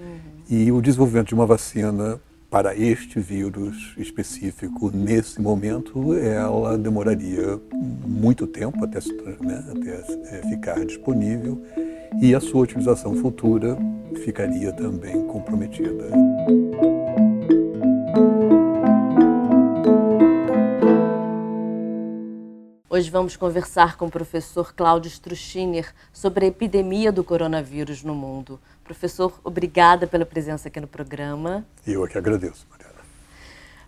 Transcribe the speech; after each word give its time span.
Uhum. 0.00 0.56
E 0.58 0.72
o 0.72 0.80
desenvolvimento 0.80 1.28
de 1.28 1.34
uma 1.34 1.46
vacina 1.46 2.20
para 2.50 2.74
este 2.74 3.20
vírus 3.20 3.94
específico, 3.96 4.90
nesse 4.92 5.40
momento, 5.40 6.14
ela 6.14 6.76
demoraria 6.76 7.60
muito 7.72 8.46
tempo 8.46 8.84
até, 8.84 8.98
né, 9.40 9.64
até 9.70 10.36
é, 10.36 10.48
ficar 10.48 10.84
disponível 10.84 11.62
e 12.20 12.34
a 12.34 12.40
sua 12.40 12.62
utilização 12.62 13.14
futura 13.14 13.78
ficaria 14.24 14.72
também 14.72 15.24
comprometida. 15.26 16.10
Hoje 23.00 23.10
vamos 23.10 23.34
conversar 23.34 23.96
com 23.96 24.04
o 24.04 24.10
professor 24.10 24.74
Cláudio 24.74 25.08
Struchiner 25.08 25.90
sobre 26.12 26.44
a 26.44 26.48
epidemia 26.48 27.10
do 27.10 27.24
coronavírus 27.24 28.02
no 28.02 28.14
mundo. 28.14 28.60
Professor, 28.84 29.40
obrigada 29.42 30.06
pela 30.06 30.26
presença 30.26 30.68
aqui 30.68 30.78
no 30.78 30.86
programa. 30.86 31.64
Eu 31.86 32.04
é 32.04 32.08
que 32.08 32.18
agradeço, 32.18 32.66
Mariana. 32.70 32.98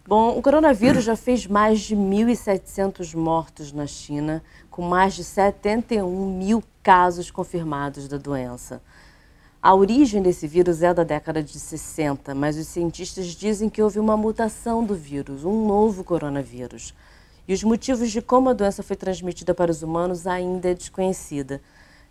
Bom, 0.06 0.38
o 0.38 0.40
coronavírus 0.40 1.04
já 1.04 1.14
fez 1.14 1.46
mais 1.46 1.80
de 1.80 1.95
1.700 1.95 3.14
mortos 3.14 3.70
na 3.70 3.87
China, 3.87 4.42
com 4.70 4.80
mais 4.80 5.12
de 5.12 5.24
71 5.24 6.38
mil 6.38 6.65
casos 6.82 7.30
confirmados 7.30 8.09
da 8.09 8.16
doença. 8.16 8.80
A 9.60 9.74
origem 9.74 10.23
desse 10.23 10.46
vírus 10.46 10.82
é 10.82 10.95
da 10.95 11.04
década 11.04 11.42
de 11.42 11.60
60, 11.60 12.34
mas 12.34 12.56
os 12.56 12.66
cientistas 12.66 13.26
dizem 13.26 13.68
que 13.68 13.82
houve 13.82 13.98
uma 13.98 14.16
mutação 14.16 14.82
do 14.82 14.95
vírus, 14.95 15.45
um 15.45 15.66
novo 15.66 16.02
coronavírus 16.02 16.95
e 17.52 17.55
os 17.55 17.62
motivos 17.62 18.11
de 18.11 18.23
como 18.23 18.48
a 18.48 18.55
doença 18.55 18.83
foi 18.83 18.97
transmitida 18.97 19.52
para 19.52 19.70
os 19.70 19.83
humanos 19.83 20.27
ainda 20.27 20.70
é 20.70 20.74
desconhecida. 20.74 21.60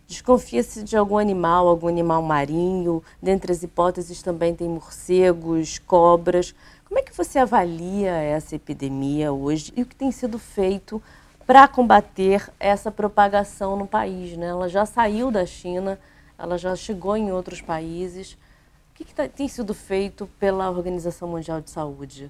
Desconfia-se 0.05 0.83
de 0.83 0.95
algum 0.95 1.17
animal, 1.17 1.67
algum 1.67 1.87
animal 1.87 2.21
marinho. 2.21 3.03
Dentre 3.19 3.51
as 3.51 3.63
hipóteses 3.63 4.21
também 4.21 4.53
tem 4.53 4.69
morcegos, 4.69 5.79
cobras. 5.79 6.53
Como 6.85 6.99
é 6.99 7.01
que 7.01 7.11
você 7.11 7.39
avalia 7.39 8.11
essa 8.11 8.55
epidemia 8.55 9.31
hoje 9.31 9.73
e 9.75 9.81
o 9.81 9.85
que 9.87 9.95
tem 9.95 10.11
sido 10.11 10.37
feito 10.37 11.01
para 11.47 11.67
combater 11.67 12.47
essa 12.59 12.91
propagação 12.91 13.75
no 13.75 13.87
país? 13.87 14.37
Né? 14.37 14.45
Ela 14.45 14.69
já 14.69 14.85
saiu 14.85 15.31
da 15.31 15.43
China, 15.43 15.99
ela 16.37 16.55
já 16.55 16.75
chegou 16.75 17.17
em 17.17 17.31
outros 17.31 17.61
países. 17.61 18.33
O 18.33 18.93
que, 18.93 19.05
que 19.05 19.15
tá, 19.15 19.27
tem 19.27 19.47
sido 19.47 19.73
feito 19.73 20.29
pela 20.39 20.69
Organização 20.69 21.27
Mundial 21.27 21.61
de 21.61 21.71
Saúde? 21.71 22.29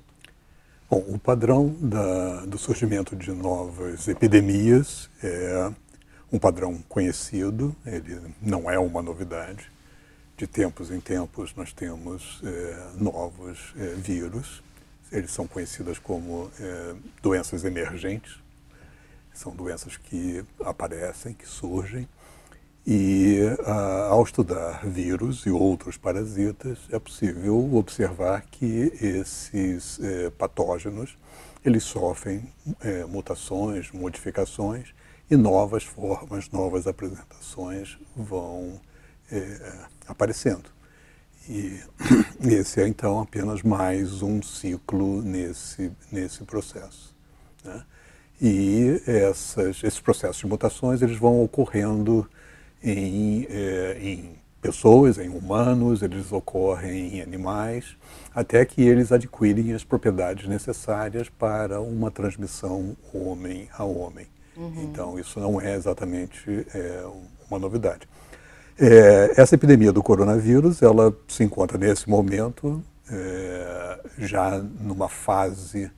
Bom, 0.92 1.06
o 1.08 1.18
padrão 1.18 1.74
da, 1.80 2.46
do 2.46 2.58
surgimento 2.58 3.16
de 3.16 3.32
novas 3.32 4.10
epidemias 4.10 5.10
é 5.24 5.72
um 6.30 6.38
padrão 6.38 6.84
conhecido, 6.90 7.74
ele 7.86 8.20
não 8.42 8.70
é 8.70 8.78
uma 8.78 9.02
novidade. 9.02 9.72
De 10.36 10.46
tempos 10.46 10.92
em 10.92 11.00
tempos 11.00 11.56
nós 11.56 11.72
temos 11.72 12.42
é, 12.44 12.90
novos 13.02 13.74
é, 13.78 13.94
vírus, 13.94 14.62
eles 15.14 15.32
são 15.32 15.48
conhecidos 15.48 15.98
como 15.98 16.52
é, 16.60 16.94
doenças 17.24 17.64
emergentes, 17.64 18.38
são 19.34 19.56
doenças 19.56 19.96
que 19.96 20.44
aparecem, 20.60 21.34
que 21.34 21.48
surgem 21.48 22.06
e 22.86 23.40
ah, 23.66 24.08
ao 24.10 24.24
estudar 24.24 24.86
vírus 24.86 25.46
e 25.46 25.52
outros 25.52 25.98
parasitas, 25.98 26.80
é 26.92 26.98
possível 26.98 27.76
observar 27.76 28.42
que 28.50 28.92
esses 29.00 30.00
eh, 30.02 30.32
patógenos 30.32 31.16
eles 31.64 31.84
sofrem 31.84 32.52
eh, 32.82 33.06
mutações, 33.06 33.92
modificações 33.92 34.94
e 35.30 35.36
novas 35.36 35.84
formas, 35.84 36.50
novas 36.50 36.88
apresentações 36.88 38.00
vão 38.16 38.82
eh, 39.32 39.86
aparecendo. 40.08 40.70
E 41.48 41.80
esse 42.44 42.82
é 42.82 42.88
então 42.88 43.20
apenas 43.20 43.62
mais 43.62 44.24
um 44.24 44.42
ciclo 44.42 45.22
nesse, 45.22 45.92
nesse 46.12 46.44
processo. 46.44 47.16
Né? 47.64 47.84
E 48.42 49.02
essas, 49.06 49.84
esses 49.84 50.00
processos 50.00 50.38
de 50.38 50.48
mutações 50.48 51.04
eles 51.04 51.18
vão 51.18 51.44
ocorrendo 51.44 52.28
em, 52.84 53.48
é, 53.50 53.98
em 54.02 54.42
pessoas, 54.62 55.18
em 55.18 55.30
humanos, 55.30 56.02
eles 56.02 56.32
ocorrem 56.32 57.18
em 57.18 57.22
animais, 57.22 57.98
até 58.34 58.64
que 58.64 58.82
eles 58.82 59.12
adquirem 59.12 59.74
as 59.74 59.84
propriedades 59.84 60.48
necessárias 60.48 61.30
para 61.30 61.82
uma 61.82 62.12
transmissão 62.12 62.96
homem 63.14 63.68
a 63.78 63.84
homem. 63.84 64.28
Uhum. 64.56 64.84
Então, 64.84 65.20
isso 65.20 65.40
não 65.40 65.60
é 65.60 65.76
exatamente 65.76 66.66
é, 66.74 67.04
uma 67.50 67.58
novidade. 67.58 68.08
É, 68.80 69.34
essa 69.38 69.56
epidemia 69.56 69.92
do 69.92 70.04
coronavírus, 70.04 70.82
ela 70.82 71.16
se 71.28 71.44
encontra 71.44 71.78
nesse 71.78 72.10
momento 72.10 72.84
é, 73.10 74.00
já 74.18 74.58
numa 74.60 75.10
fase 75.10 75.92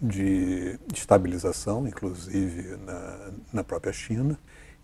de 0.00 0.78
estabilização, 0.92 1.86
inclusive 1.86 2.76
na, 2.84 3.30
na 3.52 3.64
própria 3.64 3.92
China. 3.92 4.38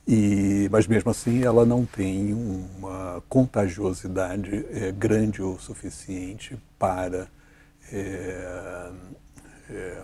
E, 0.07 0.69
mas 0.71 0.87
mesmo 0.87 1.11
assim 1.11 1.45
ela 1.45 1.65
não 1.65 1.85
tem 1.85 2.33
uma 2.33 3.23
contagiosidade 3.29 4.67
é, 4.71 4.91
grande 4.91 5.43
o 5.43 5.59
suficiente 5.59 6.59
para 6.79 7.29
é, 7.93 8.91
é, 9.71 10.03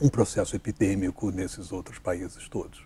um 0.00 0.08
processo 0.08 0.56
epidêmico 0.56 1.30
nesses 1.30 1.72
outros 1.72 1.98
países 1.98 2.48
todos, 2.48 2.80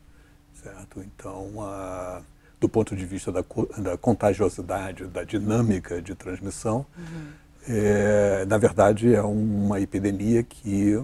certo? 0.55 1.01
Então, 1.01 1.63
a, 1.63 2.23
do 2.61 2.69
ponto 2.69 2.97
de 2.97 3.05
vista 3.05 3.31
da, 3.31 3.45
da, 3.79 3.97
contagiosidade, 3.97 5.07
da 5.07 5.23
dinâmica 5.23 6.03
de 6.03 6.15
transmissão, 6.15 6.87
uhum. 6.97 7.45
Na 8.47 8.59
verdade 8.59 9.15
é 9.15 9.23
uma 9.23 9.81
epidemia 9.81 10.43
que 10.43 11.03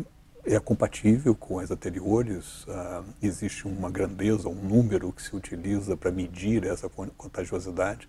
é 0.55 0.59
compatível 0.59 1.35
com 1.35 1.59
as 1.59 1.71
anteriores. 1.71 2.65
Uh, 2.65 3.05
existe 3.23 3.67
uma 3.67 3.91
grandeza, 3.91 4.49
um 4.49 4.55
número 4.55 5.13
que 5.13 5.23
se 5.23 5.35
utiliza 5.35 5.97
para 5.97 6.11
medir 6.11 6.65
essa 6.65 6.89
contagiosidade, 6.89 8.09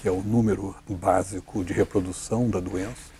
que 0.00 0.06
é 0.06 0.10
o 0.10 0.22
número 0.22 0.74
básico 0.88 1.64
de 1.64 1.72
reprodução 1.72 2.48
da 2.48 2.60
doença, 2.60 3.12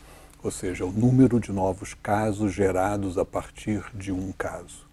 ou 0.42 0.50
seja, 0.50 0.84
o 0.84 0.92
número 0.92 1.40
de 1.40 1.50
novos 1.50 1.94
casos 1.94 2.52
gerados 2.52 3.18
a 3.18 3.24
partir 3.24 3.84
de 3.94 4.12
um 4.12 4.30
caso. 4.32 4.86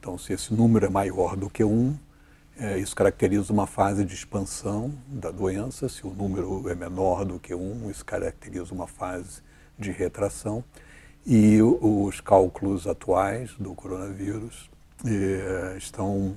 Então, 0.00 0.18
se 0.18 0.32
esse 0.32 0.52
número 0.52 0.86
é 0.86 0.88
maior 0.88 1.36
do 1.36 1.48
que 1.48 1.62
um, 1.62 1.96
é, 2.58 2.78
isso 2.78 2.96
caracteriza 2.96 3.52
uma 3.52 3.66
fase 3.66 4.04
de 4.04 4.14
expansão 4.14 4.92
da 5.06 5.30
doença. 5.30 5.88
Se 5.90 6.06
o 6.06 6.10
número 6.10 6.68
é 6.70 6.74
menor 6.74 7.24
do 7.24 7.38
que 7.38 7.54
um, 7.54 7.90
isso 7.90 8.04
caracteriza 8.04 8.72
uma 8.72 8.86
fase 8.86 9.42
de 9.78 9.90
retração. 9.90 10.64
E 11.26 11.60
os 11.60 12.20
cálculos 12.20 12.86
atuais 12.86 13.50
do 13.58 13.74
coronavírus 13.74 14.70
eh, 15.04 15.74
estão 15.76 16.36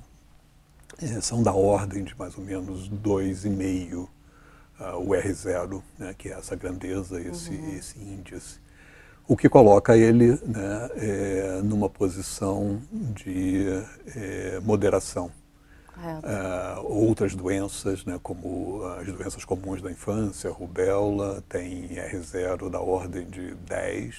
eh, 0.99 1.21
são 1.21 1.43
da 1.43 1.53
ordem 1.53 2.03
de 2.03 2.17
mais 2.17 2.35
ou 2.35 2.43
menos 2.43 2.89
2,5 2.89 3.93
uh, 3.93 4.09
ah, 4.79 4.97
o 4.97 5.09
R0, 5.09 5.81
né, 5.97 6.15
que 6.17 6.29
é 6.29 6.31
essa 6.33 6.55
grandeza, 6.55 7.21
esse, 7.21 7.51
uhum. 7.51 7.77
esse 7.77 7.99
índice. 7.99 8.59
O 9.27 9.37
que 9.37 9.47
coloca 9.47 9.95
ele 9.95 10.31
né, 10.43 10.89
é, 10.95 11.61
numa 11.63 11.87
posição 11.87 12.81
de 12.91 13.67
é, 14.15 14.59
moderação. 14.61 15.31
Uh, 15.99 16.81
outras 16.81 17.35
doenças, 17.35 18.05
né, 18.05 18.17
como 18.23 18.83
as 18.99 19.05
doenças 19.05 19.43
comuns 19.43 19.81
da 19.81 19.91
infância, 19.91 20.49
rubéola, 20.49 21.43
tem 21.47 21.89
R0 21.89 22.69
da 22.69 22.79
ordem 22.79 23.29
de 23.29 23.53
10, 23.53 24.15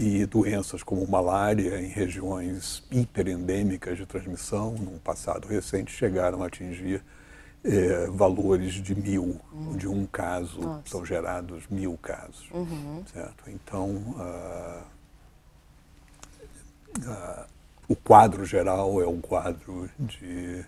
e 0.00 0.24
doenças 0.26 0.84
como 0.84 1.04
malária 1.08 1.80
em 1.80 1.88
regiões 1.88 2.84
hiperendêmicas 2.88 3.98
de 3.98 4.06
transmissão, 4.06 4.70
num 4.74 4.96
passado 4.96 5.48
recente, 5.48 5.90
chegaram 5.90 6.40
a 6.40 6.46
atingir 6.46 7.02
é, 7.64 8.06
valores 8.06 8.74
de 8.74 8.94
mil, 8.94 9.40
uhum. 9.52 9.76
de 9.76 9.88
um 9.88 10.06
caso, 10.06 10.60
Nossa. 10.60 10.82
são 10.88 11.04
gerados 11.04 11.66
mil 11.68 11.98
casos, 12.00 12.48
uhum. 12.52 13.02
certo? 13.12 13.50
Então, 13.50 13.88
uh, 13.90 14.82
uh, 17.00 17.44
o 17.88 17.96
quadro 17.96 18.44
geral 18.44 19.02
é 19.02 19.06
um 19.08 19.20
quadro 19.20 19.90
de 19.98 20.64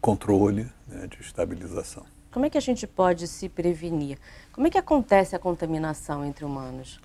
controle, 0.00 0.66
né, 0.86 1.06
de 1.06 1.20
estabilização. 1.20 2.06
Como 2.32 2.46
é 2.46 2.50
que 2.50 2.56
a 2.56 2.62
gente 2.62 2.86
pode 2.86 3.28
se 3.28 3.46
prevenir? 3.46 4.18
Como 4.52 4.66
é 4.66 4.70
que 4.70 4.78
acontece 4.78 5.36
a 5.36 5.38
contaminação 5.38 6.24
entre 6.24 6.46
humanos? 6.46 6.98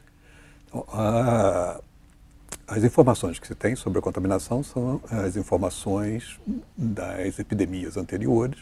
As 2.67 2.83
informações 2.83 3.37
que 3.37 3.47
se 3.47 3.53
tem 3.53 3.75
sobre 3.75 3.99
a 3.99 4.01
contaminação 4.01 4.63
são 4.63 5.01
as 5.09 5.35
informações 5.35 6.39
das 6.75 7.37
epidemias 7.37 7.97
anteriores. 7.97 8.59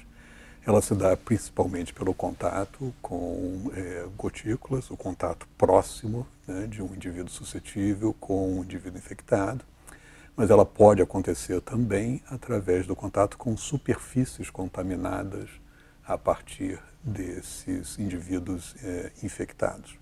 Ela 0.65 0.81
se 0.81 0.93
dá 0.93 1.15
principalmente 1.15 1.93
pelo 1.93 2.13
contato 2.13 2.93
com 3.01 3.71
é, 3.73 4.05
gotículas, 4.15 4.91
o 4.91 4.97
contato 4.97 5.47
próximo 5.57 6.27
né, 6.47 6.67
de 6.67 6.83
um 6.83 6.93
indivíduo 6.93 7.29
suscetível 7.29 8.13
com 8.19 8.59
um 8.59 8.63
indivíduo 8.63 8.99
infectado, 8.99 9.65
mas 10.35 10.49
ela 10.49 10.65
pode 10.65 11.01
acontecer 11.01 11.61
também 11.61 12.21
através 12.29 12.85
do 12.85 12.95
contato 12.95 13.37
com 13.37 13.57
superfícies 13.57 14.49
contaminadas 14.49 15.49
a 16.05 16.17
partir 16.17 16.79
desses 17.03 17.97
indivíduos 17.97 18.75
é, 18.83 19.11
infectados. 19.23 20.00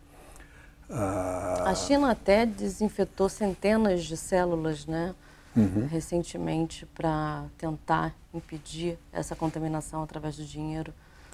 Ah, 0.89 1.63
a 1.67 1.75
China 1.75 2.11
até 2.11 2.45
desinfetou 2.45 3.29
centenas 3.29 4.03
de 4.03 4.17
células, 4.17 4.85
né? 4.85 5.13
Uhum. 5.55 5.87
Recentemente, 5.87 6.85
para 6.87 7.45
tentar 7.57 8.13
impedir 8.33 8.97
essa 9.11 9.35
contaminação 9.35 10.03
através 10.03 10.37
do 10.37 10.45
dinheiro. 10.45 10.93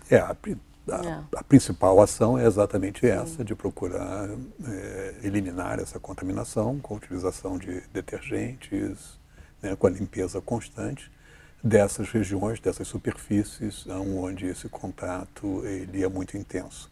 É, 0.09 0.17
a, 0.17 0.35
a, 0.89 1.05
é. 1.05 1.23
a 1.35 1.43
principal 1.43 2.01
ação 2.01 2.37
é 2.37 2.45
exatamente 2.45 3.05
essa, 3.05 3.43
de 3.43 3.53
procurar 3.55 4.29
é, 4.67 5.15
eliminar 5.23 5.79
essa 5.79 5.99
contaminação 5.99 6.79
com 6.79 6.93
a 6.93 6.97
utilização 6.97 7.57
de 7.57 7.81
detergentes, 7.93 9.19
né, 9.61 9.75
com 9.75 9.87
a 9.87 9.89
limpeza 9.89 10.41
constante 10.41 11.11
dessas 11.63 12.09
regiões, 12.09 12.59
dessas 12.59 12.87
superfícies 12.87 13.87
onde 13.87 14.45
esse 14.45 14.69
contato 14.69 15.65
ele 15.65 16.03
é 16.03 16.07
muito 16.07 16.37
intenso. 16.37 16.91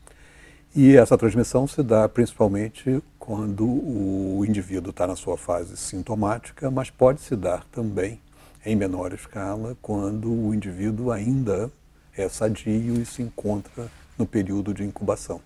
E 0.75 0.97
essa 0.97 1.15
transmissão 1.15 1.67
se 1.67 1.83
dá 1.83 2.09
principalmente 2.09 2.99
quando 3.19 3.63
o 3.63 4.43
indivíduo 4.43 4.89
está 4.89 5.05
na 5.05 5.15
sua 5.15 5.37
fase 5.37 5.77
sintomática, 5.77 6.71
mas 6.71 6.89
pode 6.89 7.21
se 7.21 7.35
dar 7.35 7.63
também 7.65 8.19
em 8.65 8.75
menor 8.75 9.13
escala 9.13 9.77
quando 9.83 10.31
o 10.31 10.51
indivíduo 10.51 11.11
ainda 11.11 11.71
é 12.17 12.27
sadio 12.27 12.99
e 12.99 13.05
se 13.05 13.21
encontra 13.21 13.87
no 14.17 14.25
período 14.25 14.73
de 14.73 14.83
incubação, 14.83 15.39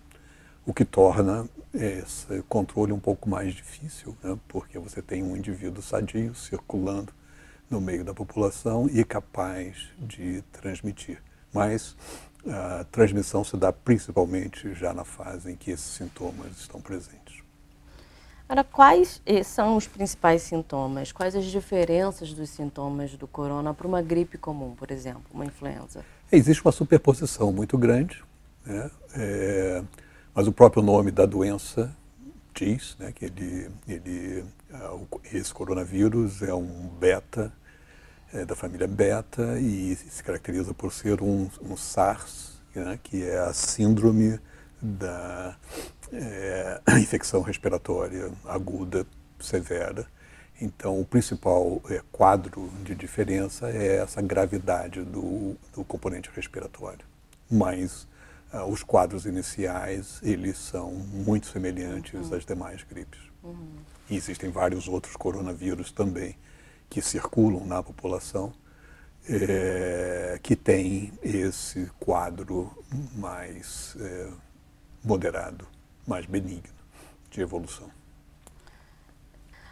o 0.64 0.72
que 0.72 0.84
torna 0.84 1.46
esse 1.74 2.42
controle 2.48 2.92
um 2.92 2.98
pouco 2.98 3.28
mais 3.28 3.52
difícil, 3.52 4.16
né? 4.22 4.34
porque 4.48 4.78
você 4.78 5.02
tem 5.02 5.22
um 5.22 5.36
indivíduo 5.36 5.82
sadio 5.82 6.34
circulando 6.34 7.12
no 7.68 7.82
meio 7.82 8.02
da 8.02 8.14
população 8.14 8.88
e 8.90 9.04
capaz 9.04 9.88
de 9.98 10.40
transmitir. 10.52 11.22
Mas 11.52 11.94
a 12.46 12.84
transmissão 12.84 13.42
se 13.44 13.56
dá 13.56 13.72
principalmente 13.72 14.74
já 14.74 14.92
na 14.92 15.04
fase 15.04 15.52
em 15.52 15.56
que 15.56 15.70
esses 15.70 15.86
sintomas 15.86 16.58
estão 16.58 16.80
presentes. 16.80 17.42
Agora, 18.48 18.64
quais 18.64 19.20
eh, 19.26 19.42
são 19.42 19.76
os 19.76 19.86
principais 19.86 20.40
sintomas? 20.40 21.12
Quais 21.12 21.36
as 21.36 21.44
diferenças 21.44 22.32
dos 22.32 22.48
sintomas 22.48 23.14
do 23.14 23.26
corona 23.26 23.74
para 23.74 23.86
uma 23.86 24.00
gripe 24.00 24.38
comum, 24.38 24.74
por 24.74 24.90
exemplo, 24.90 25.24
uma 25.34 25.44
influenza? 25.44 26.02
Existe 26.32 26.64
uma 26.64 26.72
superposição 26.72 27.52
muito 27.52 27.76
grande, 27.76 28.24
né? 28.64 28.90
É, 29.14 29.82
mas 30.34 30.46
o 30.46 30.52
próprio 30.52 30.82
nome 30.82 31.10
da 31.10 31.26
doença 31.26 31.94
diz 32.54 32.96
né, 32.98 33.12
que 33.12 33.26
ele, 33.26 33.70
ele, 33.86 34.44
ah, 34.72 34.96
esse 35.32 35.52
coronavírus 35.52 36.42
é 36.42 36.54
um 36.54 36.88
beta 36.98 37.52
é, 38.32 38.44
da 38.44 38.54
família 38.54 38.86
beta 38.86 39.58
e 39.58 39.96
se 39.96 40.22
caracteriza 40.22 40.74
por 40.74 40.92
ser 40.92 41.22
um, 41.22 41.48
um 41.62 41.76
SARS, 41.76 42.60
né, 42.74 42.98
que 43.02 43.24
é 43.24 43.38
a 43.38 43.52
síndrome 43.52 44.38
da 44.80 45.56
é, 46.12 46.80
infecção 47.00 47.42
respiratória 47.42 48.30
aguda 48.44 49.06
severa. 49.40 50.06
Então, 50.60 51.00
o 51.00 51.04
principal 51.04 51.80
é, 51.88 52.02
quadro 52.10 52.68
de 52.82 52.94
diferença 52.94 53.70
é 53.70 53.98
essa 53.98 54.20
gravidade 54.20 55.02
do, 55.04 55.56
do 55.72 55.84
componente 55.84 56.30
respiratório. 56.34 57.06
Mas 57.48 58.08
uh, 58.52 58.64
os 58.68 58.82
quadros 58.82 59.24
iniciais, 59.24 60.18
eles 60.20 60.58
são 60.58 60.90
muito 60.90 61.46
semelhantes 61.46 62.28
uhum. 62.28 62.36
às 62.36 62.44
demais 62.44 62.82
gripes. 62.82 63.20
Uhum. 63.42 63.68
E 64.10 64.16
existem 64.16 64.50
vários 64.50 64.88
outros 64.88 65.14
coronavírus 65.14 65.92
também 65.92 66.36
que 66.88 67.02
circulam 67.02 67.66
na 67.66 67.82
população 67.82 68.52
é, 69.28 70.38
que 70.42 70.56
tem 70.56 71.12
esse 71.22 71.90
quadro 72.00 72.72
mais 73.14 73.96
é, 74.00 74.28
moderado, 75.04 75.66
mais 76.06 76.24
benigno 76.24 76.74
de 77.30 77.40
evolução. 77.40 77.88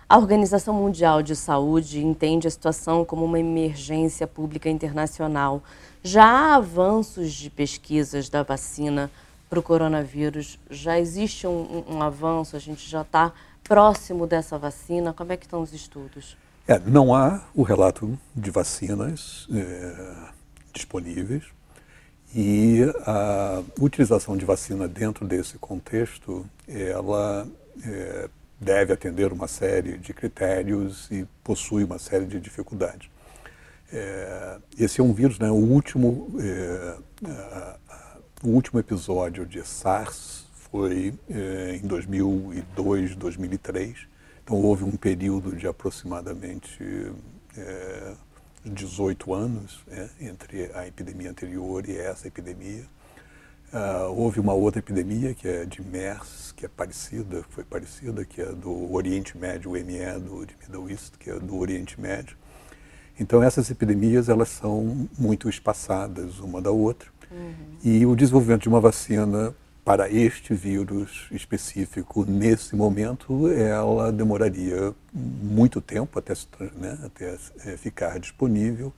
A 0.08 0.18
Organização 0.18 0.72
Mundial 0.72 1.20
de 1.20 1.34
Saúde 1.34 2.04
entende 2.04 2.46
a 2.46 2.50
situação 2.50 3.04
como 3.04 3.24
uma 3.24 3.40
emergência 3.40 4.24
pública 4.24 4.70
internacional. 4.70 5.62
Já 6.00 6.24
há 6.24 6.54
avanços 6.54 7.32
de 7.32 7.50
pesquisas 7.50 8.28
da 8.28 8.44
vacina 8.44 9.10
para 9.50 9.58
o 9.58 9.62
coronavírus? 9.62 10.60
Já 10.70 10.96
existe 10.96 11.46
um, 11.48 11.84
um, 11.88 12.02
avanço? 12.02 12.54
A 12.54 12.60
gente 12.60 12.88
já 12.88 13.02
está 13.02 13.32
próximo 13.64 14.28
dessa 14.28 14.56
vacina? 14.56 15.12
Como 15.12 15.32
é 15.32 15.36
que 15.36 15.46
estão 15.46 15.60
os 15.60 15.72
estudos? 15.72 16.36
É, 16.68 16.80
não 16.80 17.14
há 17.14 17.44
o 17.54 17.62
relato 17.62 18.18
de 18.34 18.50
vacinas 18.50 19.46
é, 19.54 20.16
disponíveis 20.72 21.44
e 22.34 22.80
a 23.06 23.62
utilização 23.80 24.36
de 24.36 24.44
vacina 24.44 24.88
dentro 24.88 25.24
desse 25.24 25.58
contexto, 25.58 26.44
ela 26.66 27.46
é, 27.84 28.28
deve 28.60 28.92
atender 28.92 29.32
uma 29.32 29.46
série 29.46 29.96
de 29.96 30.12
critérios 30.12 31.08
e 31.08 31.24
possui 31.44 31.84
uma 31.84 32.00
série 32.00 32.24
de 32.24 32.40
dificuldades. 32.40 33.08
É, 33.92 34.58
esse 34.76 35.00
é 35.00 35.04
um 35.04 35.12
vírus, 35.12 35.38
né, 35.38 35.48
o 35.48 35.54
último, 35.54 36.34
é, 36.40 36.96
a, 37.28 37.76
a, 37.88 38.16
o 38.42 38.48
último 38.48 38.80
episódio 38.80 39.46
de 39.46 39.62
SARS 39.62 40.48
foi 40.52 41.14
é, 41.30 41.78
em 41.80 41.86
2002, 41.86 43.14
2003 43.14 44.15
então 44.46 44.62
houve 44.62 44.84
um 44.84 44.92
período 44.92 45.56
de 45.56 45.66
aproximadamente 45.66 47.10
é, 47.58 48.12
18 48.64 49.34
anos 49.34 49.80
é, 49.90 50.08
entre 50.20 50.70
a 50.72 50.86
epidemia 50.86 51.30
anterior 51.30 51.88
e 51.88 51.98
essa 51.98 52.28
epidemia. 52.28 52.84
Uh, 53.72 54.06
houve 54.16 54.38
uma 54.38 54.52
outra 54.52 54.78
epidemia 54.78 55.34
que 55.34 55.48
é 55.48 55.64
de 55.64 55.82
MERS, 55.82 56.52
que 56.54 56.64
é 56.64 56.68
parecida, 56.68 57.44
foi 57.50 57.64
parecida, 57.64 58.24
que 58.24 58.40
é 58.40 58.46
do 58.52 58.94
Oriente 58.94 59.36
Médio, 59.36 59.72
o 59.72 59.74
ME 59.74 60.20
do 60.20 60.46
de 60.46 60.54
Middle 60.62 60.90
East, 60.90 61.14
que 61.18 61.28
é 61.28 61.40
do 61.40 61.56
Oriente 61.56 62.00
Médio. 62.00 62.36
Então 63.18 63.42
essas 63.42 63.68
epidemias 63.68 64.28
elas 64.28 64.48
são 64.48 65.08
muito 65.18 65.48
espaçadas 65.48 66.38
uma 66.38 66.62
da 66.62 66.70
outra. 66.70 67.08
Uhum. 67.32 67.52
E 67.82 68.06
o 68.06 68.14
desenvolvimento 68.14 68.62
de 68.62 68.68
uma 68.68 68.80
vacina 68.80 69.52
para 69.86 70.10
este 70.10 70.52
vírus 70.52 71.28
específico, 71.30 72.24
nesse 72.28 72.74
momento, 72.74 73.48
ela 73.52 74.10
demoraria 74.10 74.92
muito 75.14 75.80
tempo 75.80 76.18
até, 76.18 76.34
né, 76.74 76.98
até 77.04 77.38
é, 77.64 77.76
ficar 77.76 78.18
disponível 78.18 78.92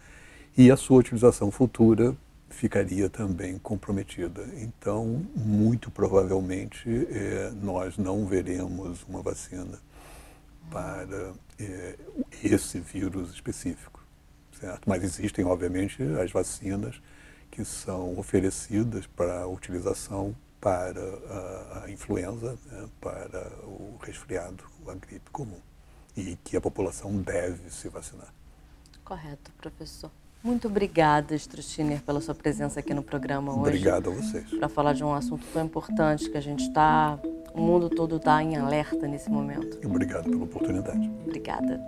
e 0.57 0.71
a 0.71 0.79
sua 0.79 0.97
utilização 0.97 1.51
futura 1.51 2.17
ficaria 2.49 3.11
também 3.11 3.59
comprometida. 3.59 4.49
Então, 4.63 5.27
muito 5.37 5.91
provavelmente, 5.91 6.89
é, 7.11 7.53
nós 7.63 7.99
não 7.99 8.25
veremos 8.25 9.05
uma 9.07 9.21
vacina 9.21 9.79
para 10.71 11.35
é, 11.61 11.97
esse 12.43 12.81
vírus 12.81 13.35
específico, 13.35 14.03
certo? 14.59 14.89
Mas 14.89 15.05
existem, 15.05 15.45
obviamente, 15.45 16.03
as 16.19 16.33
vacinas 16.33 16.99
que 17.51 17.63
são 17.63 18.19
oferecidas 18.19 19.07
para 19.07 19.47
utilização 19.47 20.35
para 20.61 21.01
a, 21.85 21.91
influenza, 21.91 22.59
né, 22.67 22.89
para 23.01 23.49
o 23.65 23.97
resfriado, 24.03 24.65
a 24.87 24.95
gripe 24.95 25.31
comum, 25.31 25.61
e 26.17 26.37
que 26.43 26.57
a 26.57 26.61
população 26.61 27.17
deve 27.17 27.71
se 27.71 27.89
vacinar. 27.89 28.33
Correto, 29.05 29.53
professor. 29.53 30.11
Muito 30.43 30.69
obrigada, 30.69 31.35
Strutiner, 31.35 32.03
pela 32.03 32.21
sua 32.21 32.35
presença 32.35 32.81
aqui 32.81 32.95
no 32.95 33.03
programa 33.03 33.53
hoje. 33.53 33.61
Obrigado 33.61 34.11
a 34.11 34.15
vocês. 34.15 34.49
Para 34.51 34.69
falar 34.69 34.93
de 34.93 35.03
um 35.03 35.13
assunto 35.13 35.45
tão 35.53 35.65
importante 35.65 36.31
que 36.31 36.37
a 36.37 36.41
gente 36.41 36.63
está, 36.65 37.19
o 37.55 37.61
mundo 37.61 37.91
todo 37.91 38.17
está 38.17 38.43
em 38.43 38.57
alerta 38.57 39.07
nesse 39.09 39.29
momento. 39.31 39.79
Obrigado 39.85 40.31
pela 40.31 40.45
oportunidade. 40.45 41.11
Obrigada. 41.27 41.81